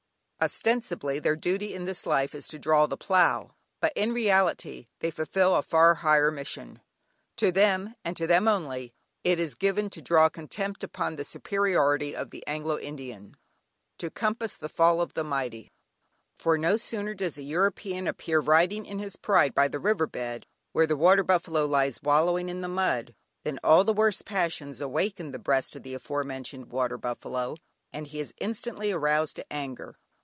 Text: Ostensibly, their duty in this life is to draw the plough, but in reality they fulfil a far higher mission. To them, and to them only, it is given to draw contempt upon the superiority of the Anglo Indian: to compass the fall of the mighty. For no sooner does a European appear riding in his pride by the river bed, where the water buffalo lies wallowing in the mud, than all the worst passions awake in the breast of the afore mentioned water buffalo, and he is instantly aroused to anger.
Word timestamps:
Ostensibly, 0.43 1.19
their 1.19 1.35
duty 1.35 1.71
in 1.71 1.85
this 1.85 2.07
life 2.07 2.33
is 2.33 2.47
to 2.47 2.57
draw 2.57 2.87
the 2.87 2.97
plough, 2.97 3.51
but 3.79 3.93
in 3.95 4.11
reality 4.11 4.87
they 4.97 5.11
fulfil 5.11 5.55
a 5.55 5.61
far 5.61 5.93
higher 5.93 6.31
mission. 6.31 6.81
To 7.35 7.51
them, 7.51 7.93
and 8.03 8.17
to 8.17 8.25
them 8.25 8.47
only, 8.47 8.91
it 9.23 9.37
is 9.37 9.53
given 9.53 9.87
to 9.91 10.01
draw 10.01 10.29
contempt 10.29 10.83
upon 10.83 11.15
the 11.15 11.23
superiority 11.23 12.15
of 12.15 12.31
the 12.31 12.43
Anglo 12.47 12.79
Indian: 12.79 13.37
to 13.99 14.09
compass 14.09 14.55
the 14.55 14.67
fall 14.67 14.99
of 14.99 15.13
the 15.13 15.23
mighty. 15.23 15.69
For 16.39 16.57
no 16.57 16.75
sooner 16.75 17.13
does 17.13 17.37
a 17.37 17.43
European 17.43 18.07
appear 18.07 18.39
riding 18.39 18.83
in 18.87 18.97
his 18.97 19.17
pride 19.17 19.53
by 19.53 19.67
the 19.67 19.77
river 19.77 20.07
bed, 20.07 20.47
where 20.71 20.87
the 20.87 20.97
water 20.97 21.21
buffalo 21.23 21.67
lies 21.67 22.01
wallowing 22.01 22.49
in 22.49 22.61
the 22.61 22.67
mud, 22.67 23.13
than 23.43 23.59
all 23.63 23.83
the 23.83 23.93
worst 23.93 24.25
passions 24.25 24.81
awake 24.81 25.19
in 25.19 25.33
the 25.33 25.37
breast 25.37 25.75
of 25.75 25.83
the 25.83 25.93
afore 25.93 26.23
mentioned 26.23 26.71
water 26.71 26.97
buffalo, 26.97 27.57
and 27.93 28.07
he 28.07 28.19
is 28.19 28.33
instantly 28.39 28.91
aroused 28.91 29.35
to 29.35 29.45
anger. 29.53 29.99